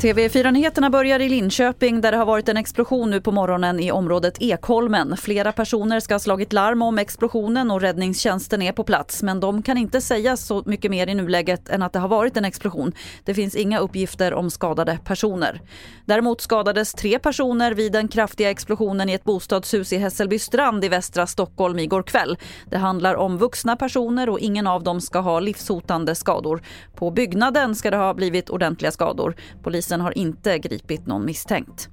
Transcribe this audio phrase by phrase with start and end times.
[0.00, 4.36] TV4-nyheterna börjar i Linköping där det har varit en explosion nu på morgonen i området
[4.40, 5.16] Ekholmen.
[5.16, 9.62] Flera personer ska ha slagit larm om explosionen och räddningstjänsten är på plats men de
[9.62, 12.92] kan inte säga så mycket mer i nuläget än att det har varit en explosion.
[13.24, 15.60] Det finns inga uppgifter om skadade personer.
[16.04, 20.88] Däremot skadades tre personer vid den kraftiga explosionen i ett bostadshus i Hässelby strand i
[20.88, 22.38] västra Stockholm igår kväll.
[22.70, 26.62] Det handlar om vuxna personer och ingen av dem ska ha livshotande skador.
[26.94, 29.34] På byggnaden ska det ha blivit ordentliga skador.
[29.62, 31.88] Polisen Polisen har inte gripit någon misstänkt.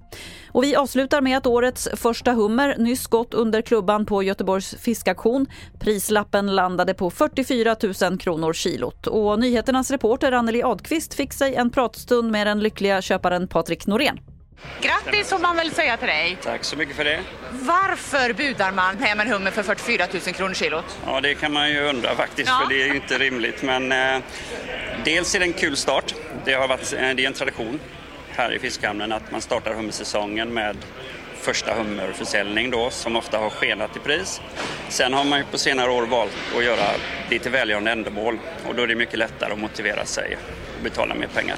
[0.52, 5.46] Och vi avslutar med att årets första hummer nyss gått under klubban på Göteborgs fiskaktion.
[5.80, 9.08] Prislappen landade på 44 000 kronor kilot.
[9.08, 14.20] Och nyheternas reporter Anneli Adqvist fick sig en pratstund med den lyckliga köparen Patrik Norén.
[14.82, 16.38] Grattis får man väl säga till dig.
[16.44, 17.20] Tack så mycket för det.
[17.52, 20.98] Varför budar man hem en hummer för 44 000 kronor kilot?
[21.05, 22.60] Ja, det kan man ju undra faktiskt, Ja.
[22.64, 23.62] för det är ju inte rimligt.
[23.64, 24.20] Men eh,
[25.05, 26.14] dels är det en kul start.
[26.46, 27.80] Det har varit eh, det är en tradition
[28.30, 30.77] här i Fiskhamnen att man startar hummersäsongen med
[31.42, 34.42] första hummerförsäljning då, som ofta har skenat i pris.
[34.90, 36.86] Sen har man ju på senare år valt att göra
[37.30, 40.38] det till välgörande ändamål och då är det mycket lättare att motivera sig
[40.77, 41.58] och betala mer pengar.